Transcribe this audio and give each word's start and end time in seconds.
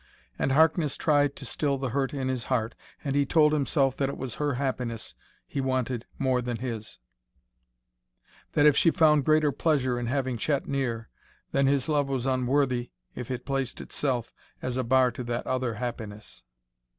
And 0.39 0.53
Harkness 0.53 0.97
tried 0.97 1.35
to 1.35 1.45
still 1.45 1.77
the 1.77 1.89
hurt 1.89 2.11
in 2.11 2.27
his 2.27 2.45
heart, 2.45 2.73
and 3.03 3.15
he 3.15 3.23
told 3.23 3.53
himself 3.53 3.95
that 3.97 4.09
it 4.09 4.17
was 4.17 4.33
her 4.41 4.55
happiness 4.55 5.13
be 5.53 5.61
wanted 5.61 6.07
more 6.17 6.41
than 6.41 6.57
his; 6.57 6.97
that 8.53 8.65
if 8.65 8.75
she 8.75 8.89
found 8.89 9.25
greater 9.25 9.51
pleasure 9.51 9.99
in 9.99 10.07
having 10.07 10.39
Chet 10.39 10.67
near, 10.67 11.07
then 11.51 11.67
his 11.67 11.87
love 11.87 12.07
was 12.09 12.25
unworthy 12.25 12.89
if 13.13 13.29
it 13.29 13.45
placed 13.45 13.79
itself 13.79 14.33
as 14.59 14.75
a 14.75 14.83
bar 14.83 15.11
to 15.11 15.23
that 15.23 15.45
other 15.45 15.75
happiness. 15.75 16.41